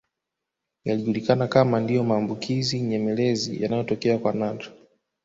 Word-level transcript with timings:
Yalijulikana 0.85 1.47
kama 1.47 1.79
ndio 1.79 2.03
maambukizi 2.03 2.79
nyemelezi 2.81 3.63
yanayotokea 3.63 4.17
kwa 4.17 4.33
nadra 4.33 4.71